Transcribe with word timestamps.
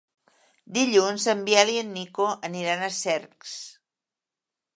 Dilluns 0.77 1.27
en 1.33 1.43
Biel 1.49 1.71
i 1.73 1.77
en 1.81 1.93
Nico 1.99 2.27
aniran 2.49 2.83
a 2.89 2.93
Cercs. 3.05 3.55